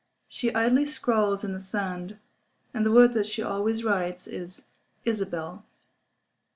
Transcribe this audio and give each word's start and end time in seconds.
She 0.27 0.51
idly 0.55 0.87
scrawls 0.87 1.43
in 1.43 1.53
the 1.53 1.59
sand; 1.59 2.17
and 2.73 2.83
the 2.83 2.91
word 2.91 3.13
that 3.13 3.27
she 3.27 3.43
always 3.43 3.83
writes 3.83 4.25
is 4.25 4.63
"Isabel." 5.05 5.63